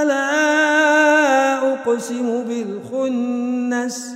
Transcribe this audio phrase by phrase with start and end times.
[0.00, 4.14] فلا أقسم بالخنس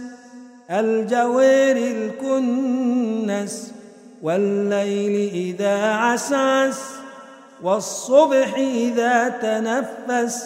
[0.71, 3.73] الجوير الكنس
[4.23, 6.81] والليل إذا عسعس
[7.63, 10.45] والصبح إذا تنفس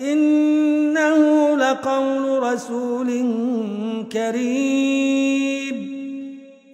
[0.00, 3.08] إنه لقول رسول
[4.12, 5.76] كريم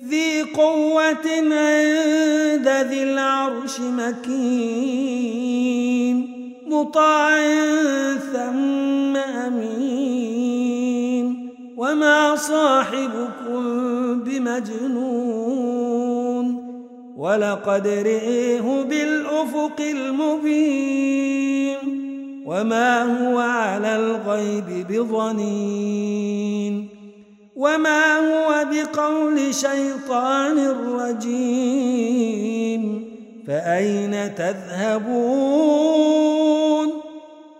[0.08, 5.32] ذي قوة عند ذي العرش مكين
[6.72, 7.36] مطاع
[8.32, 10.12] ثم أمين.
[11.76, 13.60] وما صاحبكم
[14.20, 15.92] بمجنون.
[17.16, 21.76] ولقد رئيه بالأفق المبين.
[22.46, 26.88] وما هو على الغيب بضنين.
[27.56, 32.82] وما هو بقول شيطان رجيم.
[33.46, 36.31] فأين تذهبون؟